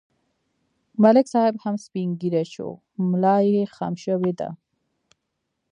[1.03, 2.69] ملک صاحب هم سپین ږیری شو،
[3.09, 4.49] ملایې خم شوې ده.